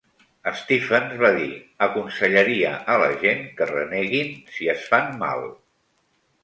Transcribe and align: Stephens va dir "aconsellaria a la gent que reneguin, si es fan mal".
Stephens 0.61 1.11
va 1.23 1.29
dir 1.35 1.49
"aconsellaria 1.87 2.73
a 2.95 2.99
la 3.05 3.11
gent 3.27 3.47
que 3.61 3.69
reneguin, 3.75 4.35
si 4.57 4.73
es 4.77 4.91
fan 4.95 5.19
mal". 5.25 5.49